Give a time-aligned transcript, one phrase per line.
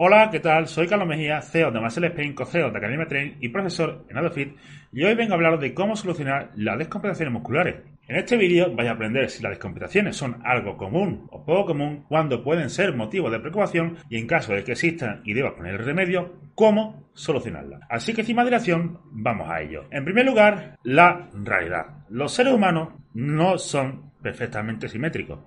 [0.00, 0.68] Hola, ¿qué tal?
[0.68, 4.56] Soy Carlos Mejía, CEO de Marcel Spain, co-CEO de Academia Train y profesor en AdoFit,
[4.92, 7.78] y hoy vengo a hablaros de cómo solucionar las descompensaciones musculares.
[8.06, 12.04] En este vídeo vais a aprender si las descompensaciones son algo común o poco común,
[12.08, 15.74] cuándo pueden ser motivo de preocupación y en caso de que existan y debas poner
[15.74, 17.80] el remedio, cómo solucionarlas.
[17.90, 19.86] Así que sin más dilación, vamos a ello.
[19.90, 22.04] En primer lugar, la realidad.
[22.08, 25.40] Los seres humanos no son perfectamente simétricos,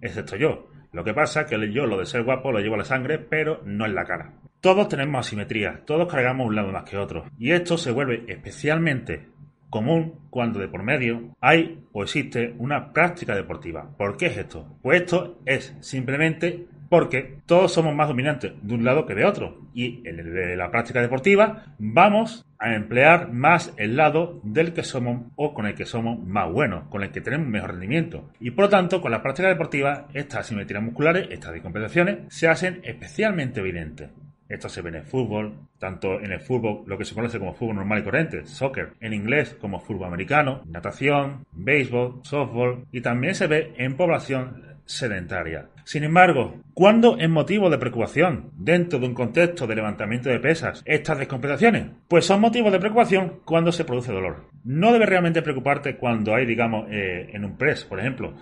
[0.00, 0.75] excepto yo.
[0.96, 3.18] Lo que pasa es que yo lo de ser guapo lo llevo a la sangre,
[3.18, 4.32] pero no en la cara.
[4.62, 7.26] Todos tenemos asimetría, todos cargamos un lado más que otro.
[7.38, 9.26] Y esto se vuelve especialmente
[9.68, 13.94] común cuando de por medio hay o existe una práctica deportiva.
[13.98, 14.78] ¿Por qué es esto?
[14.80, 19.60] Pues esto es simplemente porque todos somos más dominantes de un lado que de otro.
[19.74, 25.30] Y en de la práctica deportiva vamos a emplear más el lado del que somos
[25.36, 28.30] o con el que somos más buenos, con el que tenemos mejor rendimiento.
[28.40, 32.80] Y por lo tanto, con la práctica deportiva, estas asimetrías musculares, estas descompensaciones, se hacen
[32.84, 34.10] especialmente evidentes.
[34.48, 37.54] Esto se ve en el fútbol, tanto en el fútbol, lo que se conoce como
[37.54, 43.34] fútbol normal y corriente, soccer, en inglés como fútbol americano, natación, béisbol, softball, y también
[43.34, 45.68] se ve en población sedentaria.
[45.86, 50.82] Sin embargo, ¿cuándo es motivo de preocupación dentro de un contexto de levantamiento de pesas
[50.84, 51.92] estas descompensaciones?
[52.08, 54.48] Pues son motivos de preocupación cuando se produce dolor.
[54.64, 58.34] No debe realmente preocuparte cuando hay, digamos, eh, en un press, por ejemplo,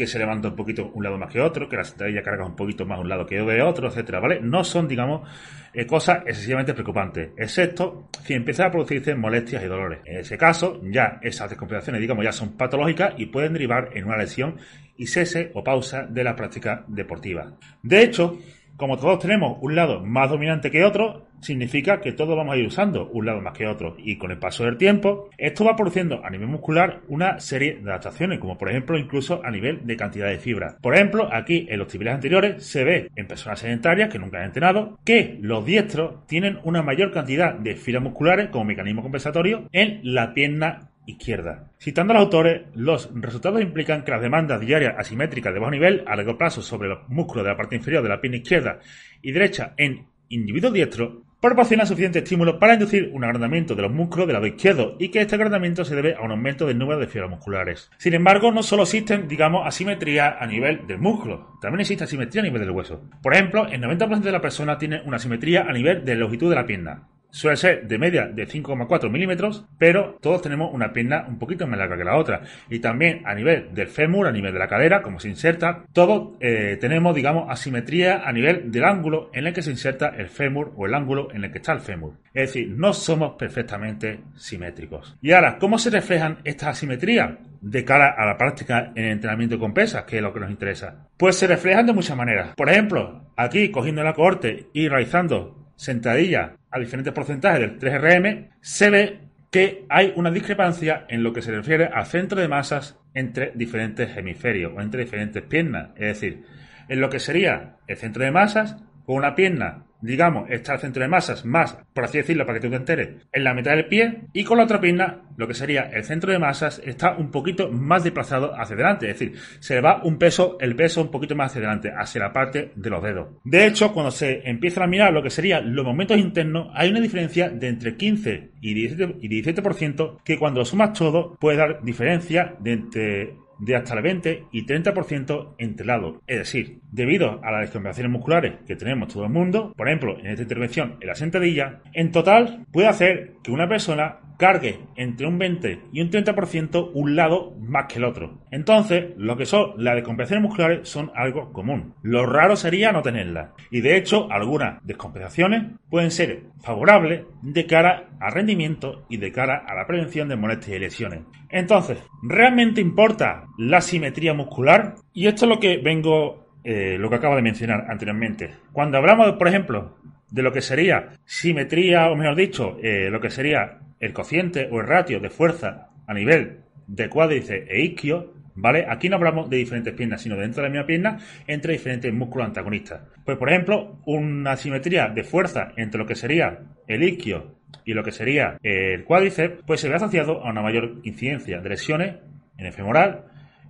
[0.00, 2.56] que se levanta un poquito un lado más que otro, que la sentadilla carga un
[2.56, 4.40] poquito más un lado que de otro, etcétera, ¿vale?
[4.40, 5.28] No son, digamos,
[5.74, 9.98] eh, cosas excesivamente preocupantes, excepto si empiezan a producirse molestias y dolores.
[10.06, 14.16] En ese caso, ya esas descompensaciones, digamos, ya son patológicas y pueden derivar en una
[14.16, 14.56] lesión
[14.96, 17.52] y cese o pausa de la práctica deportiva.
[17.82, 18.38] De hecho,
[18.80, 22.66] como todos tenemos un lado más dominante que otro, significa que todos vamos a ir
[22.66, 23.94] usando un lado más que otro.
[23.98, 27.90] Y con el paso del tiempo, esto va produciendo a nivel muscular una serie de
[27.90, 30.78] adaptaciones, como por ejemplo incluso a nivel de cantidad de fibra.
[30.80, 34.44] Por ejemplo, aquí en los tibiales anteriores se ve en personas sedentarias que nunca han
[34.44, 40.00] entrenado que los diestros tienen una mayor cantidad de fibras musculares como mecanismo compensatorio en
[40.02, 41.70] la pierna izquierda.
[41.78, 46.04] Citando a los autores, los resultados implican que las demandas diarias asimétricas de bajo nivel
[46.06, 48.80] a largo plazo sobre los músculos de la parte inferior de la pierna izquierda
[49.22, 54.26] y derecha en individuos diestros proporcionan suficiente estímulo para inducir un agrandamiento de los músculos
[54.26, 57.06] del lado izquierdo y que este agrandamiento se debe a un aumento del número de
[57.06, 57.90] fibras musculares.
[57.96, 62.44] Sin embargo, no solo existen, digamos, asimetría a nivel del músculo, también existe asimetría a
[62.44, 63.02] nivel del hueso.
[63.22, 66.56] Por ejemplo, el 90% de la persona tiene una asimetría a nivel de longitud de
[66.56, 71.38] la pierna, suele ser de media de 5,4 milímetros, pero todos tenemos una pierna un
[71.38, 72.42] poquito más larga que la otra.
[72.68, 76.36] Y también a nivel del fémur, a nivel de la cadera, como se inserta, todos
[76.40, 80.72] eh, tenemos, digamos, asimetría a nivel del ángulo en el que se inserta el fémur
[80.76, 82.14] o el ángulo en el que está el fémur.
[82.32, 85.16] Es decir, no somos perfectamente simétricos.
[85.20, 87.30] Y ahora, ¿cómo se reflejan estas asimetrías?
[87.60, 91.08] de cara a la práctica en entrenamiento con pesas, que es lo que nos interesa?
[91.16, 92.54] Pues se reflejan de muchas maneras.
[92.56, 98.90] Por ejemplo, aquí cogiendo la cohorte y realizando sentadilla a diferentes porcentajes del 3RM, se
[98.90, 99.20] ve
[99.50, 104.14] que hay una discrepancia en lo que se refiere al centro de masas entre diferentes
[104.14, 105.88] hemisferios o entre diferentes piernas.
[105.94, 106.44] Es decir,
[106.86, 108.76] en lo que sería el centro de masas,
[109.06, 112.66] con una pierna digamos, está el centro de masas más, por así decirlo, para que
[112.66, 115.54] tú te enteres, en la mitad del pie y con la otra pierna, lo que
[115.54, 119.74] sería el centro de masas, está un poquito más desplazado hacia adelante, es decir, se
[119.74, 122.90] le va un peso, el peso un poquito más hacia adelante, hacia la parte de
[122.90, 123.28] los dedos.
[123.44, 127.00] De hecho, cuando se empieza a mirar lo que serían los momentos internos, hay una
[127.00, 131.82] diferencia de entre 15 y 17%, y 17% que cuando lo sumas todo puede dar
[131.82, 136.16] diferencia de entre de hasta el 20 y 30% entre lados.
[136.26, 140.26] Es decir, debido a las descompensaciones musculares que tenemos todo el mundo, por ejemplo, en
[140.26, 145.38] esta intervención en la sentadilla, en total puede hacer que una persona cargue entre un
[145.38, 148.38] 20 y un 30% un lado más que el otro.
[148.50, 151.94] Entonces, lo que son las descompensaciones musculares son algo común.
[152.02, 153.50] Lo raro sería no tenerlas.
[153.70, 159.62] Y de hecho, algunas descompensaciones pueden ser favorables de cara al rendimiento y de cara
[159.68, 161.20] a la prevención de molestias y lesiones.
[161.50, 164.94] Entonces, ¿realmente importa la simetría muscular?
[165.12, 168.52] Y esto es lo que vengo, eh, lo que acabo de mencionar anteriormente.
[168.72, 169.98] Cuando hablamos, por ejemplo,
[170.30, 174.80] de lo que sería simetría, o mejor dicho, eh, lo que sería el cociente o
[174.80, 178.86] el ratio de fuerza a nivel de cuádriceps e isquio, ¿vale?
[178.88, 182.48] Aquí no hablamos de diferentes piernas, sino dentro de la misma pierna entre diferentes músculos
[182.48, 183.02] antagonistas.
[183.24, 187.54] Pues, por ejemplo, una simetría de fuerza entre lo que sería el isquio
[187.84, 191.68] y lo que sería el cuádriceps, pues se ve asociado a una mayor incidencia de
[191.68, 192.16] lesiones
[192.58, 193.26] en el femoral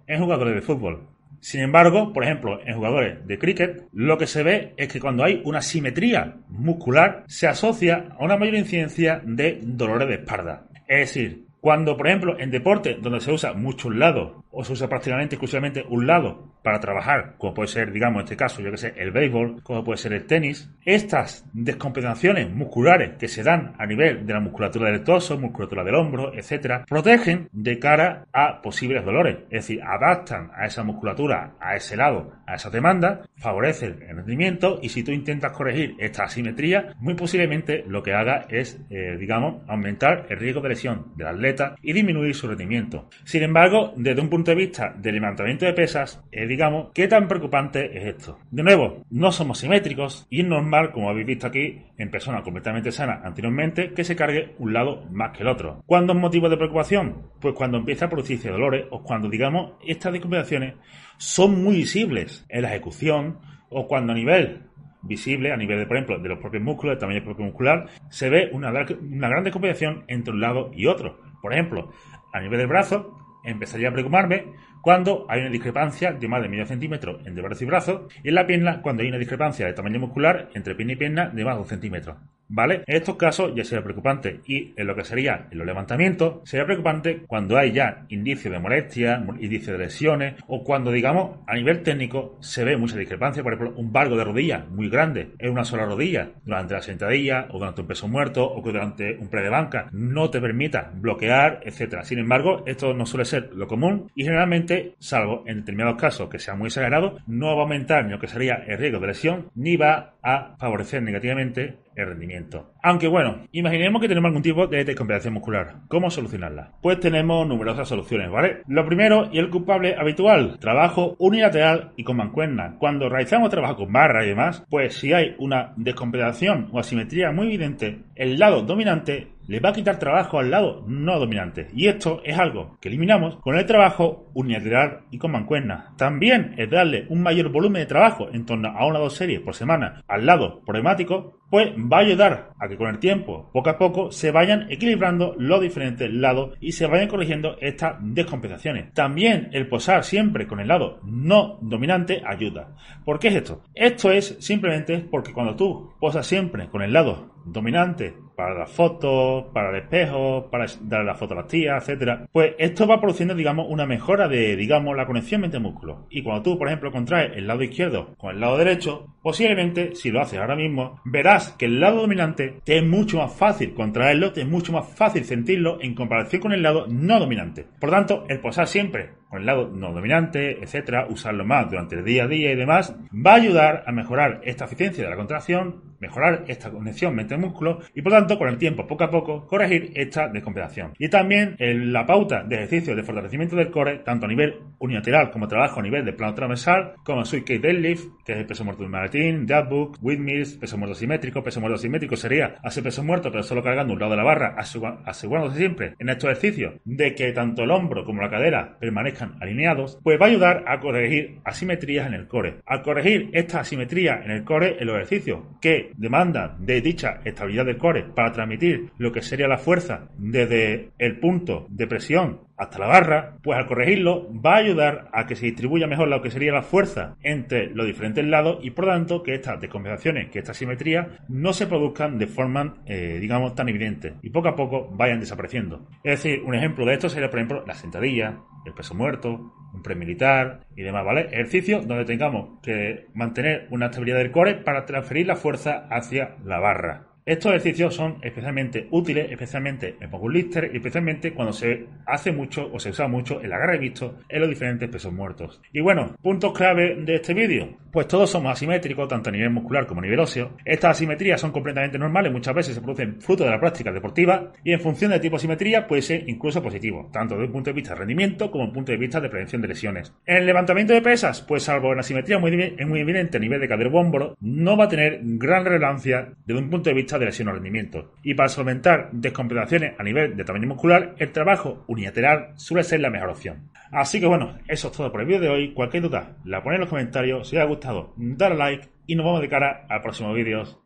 [0.07, 1.07] en jugadores de fútbol.
[1.41, 5.25] Sin embargo, por ejemplo, en jugadores de cricket, lo que se ve es que cuando
[5.25, 10.67] hay una simetría muscular, se asocia a una mayor incidencia de dolores de espalda.
[10.87, 14.73] Es decir, cuando, por ejemplo, en deporte donde se usa mucho un lado o se
[14.73, 18.71] usa prácticamente exclusivamente un lado para trabajar, como puede ser, digamos, en este caso, yo
[18.71, 23.75] que sé, el béisbol, como puede ser el tenis, estas descompensaciones musculares que se dan
[23.79, 28.61] a nivel de la musculatura del torso, musculatura del hombro, etcétera, protegen de cara a
[28.61, 34.03] posibles dolores, es decir, adaptan a esa musculatura, a ese lado, a esa demanda, favorecen
[34.09, 38.81] el rendimiento y si tú intentas corregir esta asimetría, muy posiblemente lo que haga es,
[38.91, 41.50] eh, digamos, aumentar el riesgo de lesión del atleta
[41.83, 43.09] y disminuir su rendimiento.
[43.25, 47.29] Sin embargo, desde un punto de vista del levantamiento de pesas, eh, digamos, ¿qué tan
[47.29, 48.39] preocupante es esto?
[48.51, 52.93] De nuevo, no somos simétricos y es normal, como habéis visto aquí, en personas completamente
[52.93, 55.83] sanas anteriormente, que se cargue un lado más que el otro.
[55.87, 57.31] ¿Cuándo es motivo de preocupación?
[57.41, 60.75] Pues cuando empieza a producirse dolores o cuando, digamos, estas descompensaciones
[61.19, 63.39] son muy visibles en la ejecución
[63.69, 64.71] o cuando a nivel
[65.03, 68.29] visible, a nivel de, por ejemplo, de los propios músculos, del tamaño propio muscular, se
[68.29, 71.19] ve una, una gran descompensación entre un lado y otro.
[71.41, 71.91] Por ejemplo,
[72.33, 76.67] a nivel del brazo, empezaría a preocuparme cuando hay una discrepancia de más de medio
[76.67, 80.01] centímetro entre brazo y brazo, y en la pierna cuando hay una discrepancia de tamaño
[80.01, 82.19] muscular entre pierna y pierna de más de un centímetro.
[82.53, 82.83] ¿Vale?
[82.87, 86.67] En estos casos ya sería preocupante y en lo que sería en los levantamientos sería
[86.67, 91.85] preocupante cuando hay ya indicios de molestia, indicios de lesiones o cuando digamos a nivel
[91.85, 95.65] técnico se ve mucha discrepancia, por ejemplo un valgo de rodilla muy grande en una
[95.65, 99.49] sola rodilla durante la sentadilla o durante un peso muerto o durante un pre de
[99.49, 102.03] banca no te permita bloquear, etcétera.
[102.03, 106.41] Sin embargo, esto no suele ser lo común y generalmente, salvo en determinados casos que
[106.41, 109.51] sean muy exagerados, no va a aumentar ni lo que sería el riesgo de lesión
[109.55, 112.75] ni va a favorecer negativamente rendimiento.
[112.83, 115.77] Aunque bueno, imaginemos que tenemos algún tipo de descompensación muscular.
[115.89, 116.73] ¿Cómo solucionarla?
[116.81, 118.63] Pues tenemos numerosas soluciones, ¿vale?
[118.69, 122.77] Lo primero y el culpable habitual, trabajo unilateral y con mancuerna.
[122.79, 127.47] Cuando realizamos trabajo con barra y demás, pues si hay una descompensación o asimetría muy
[127.49, 131.67] evidente, el lado dominante le va a quitar trabajo al lado no dominante.
[131.75, 135.93] Y esto es algo que eliminamos con el trabajo unilateral y con mancuerna.
[135.97, 139.41] También es darle un mayor volumen de trabajo en torno a una o dos series
[139.41, 143.71] por semana al lado problemático, pues va a ayudar a que con el tiempo, poco
[143.71, 148.95] a poco, se vayan equilibrando los diferentes lados y se vayan corrigiendo estas descompensaciones.
[148.95, 152.77] También el posar siempre con el lado no dominante ayuda.
[153.05, 153.63] ¿Por qué es esto?
[153.75, 159.45] Esto es simplemente porque cuando tú posas siempre con el lado dominante para las fotos,
[159.53, 164.29] para el espejo, para darle la fotografía, etcétera, pues esto va produciendo, digamos, una mejora
[164.29, 166.07] de, digamos, la conexión mente-músculo.
[166.09, 170.11] Y cuando tú, por ejemplo, contraes el lado izquierdo con el lado derecho, posiblemente, si
[170.11, 174.33] lo haces ahora mismo, verás que el lado dominante te es mucho más fácil contraerlo,
[174.33, 177.67] te es mucho más fácil sentirlo en comparación con el lado no dominante.
[177.79, 182.05] Por tanto, el posar siempre con el lado no dominante, etcétera, usarlo más durante el
[182.05, 185.83] día a día y demás, va a ayudar a mejorar esta eficiencia de la contracción,
[186.01, 190.29] mejorar esta conexión mente-músculo y por tanto con el tiempo poco a poco corregir esta
[190.29, 190.95] descompensación.
[190.99, 195.31] Y también en la pauta de ejercicio de fortalecimiento del core, tanto a nivel unilateral
[195.31, 198.65] como trabajo a nivel de plano transversal, como Sweet Cake Deadlift, que es el peso
[198.65, 203.31] muerto de maletín, Deadbook, Windmills, peso muerto simétrico, peso muerto simétrico sería hacer peso muerto
[203.31, 207.33] pero solo cargando un lado de la barra, asegurándose siempre en estos ejercicios de que
[207.33, 212.07] tanto el hombro como la cadera permanezcan alineados, pues va a ayudar a corregir asimetrías
[212.07, 212.57] en el core.
[212.67, 217.67] Al corregir esta asimetría en el core en los ejercicios que demanda de dicha estabilidad
[217.67, 222.79] del core para transmitir lo que sería la fuerza desde el punto de presión hasta
[222.79, 226.31] la barra, pues al corregirlo va a ayudar a que se distribuya mejor lo que
[226.31, 230.53] sería la fuerza entre los diferentes lados y por tanto que estas descompensaciones, que esta
[230.53, 235.21] simetría no se produzcan de forma, eh, digamos, tan evidente y poco a poco vayan
[235.21, 235.89] desapareciendo.
[236.05, 239.83] Es decir, un ejemplo de esto sería, por ejemplo, la sentadilla, el peso muerto, un
[239.83, 241.29] premilitar y demás, ¿vale?
[241.33, 246.59] Ejercicios donde tengamos que mantener una estabilidad del core para transferir la fuerza hacia la
[246.59, 247.10] barra.
[247.31, 252.81] Estos ejercicios son especialmente útiles, especialmente en powerlifter y especialmente cuando se hace mucho o
[252.81, 255.61] se usa mucho el agarre visto en los diferentes pesos muertos.
[255.73, 257.69] Y bueno, puntos clave de este vídeo.
[257.93, 260.57] Pues todos somos asimétricos, tanto a nivel muscular como a nivel óseo.
[260.65, 264.73] Estas asimetrías son completamente normales, muchas veces se producen fruto de la práctica deportiva y
[264.73, 267.75] en función del tipo de asimetría puede ser incluso positivo, tanto desde un punto de
[267.75, 270.13] vista de rendimiento como desde un punto de vista de prevención de lesiones.
[270.27, 273.69] En el levantamiento de pesas, pues salvo en asimetría muy, muy evidente a nivel de
[273.69, 277.49] cadera hombro, no va a tener gran relevancia desde un punto de vista de lesión
[277.49, 278.13] o rendimiento.
[278.23, 283.11] Y para solventar descompensaciones a nivel de tamaño muscular, el trabajo unilateral suele ser la
[283.11, 283.71] mejor opción.
[283.93, 285.73] Así que bueno, eso es todo por el vídeo de hoy.
[285.73, 287.49] Cualquier duda la ponéis en los comentarios.
[287.49, 290.81] Si os ha gustado, dale like y nos vemos de cara a próximos vídeos.